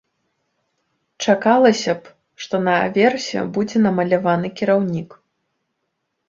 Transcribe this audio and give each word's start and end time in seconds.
Чакалася 1.25 1.93
б, 1.99 2.13
што 2.45 2.61
на 2.69 2.73
аверсе 2.87 3.45
будзе 3.59 3.77
намаляваны 3.85 4.47
кіраўнік. 4.63 5.09